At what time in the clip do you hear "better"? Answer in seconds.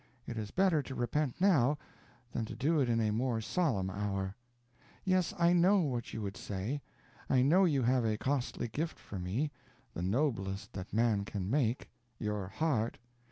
0.49-0.81